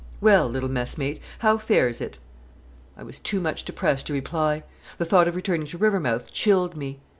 [0.19, 2.17] "'Well, little messmate, how fares it?"
[2.97, 4.63] I was too much depressed to reply.
[4.97, 6.99] The thought of returning to Rivermouth chilled me.